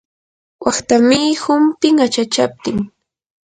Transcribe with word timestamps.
waqtamii 0.63 1.31
humpin 1.41 1.95
achachaptin. 2.05 2.77